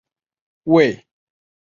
[0.63, 1.05] 卫玠人。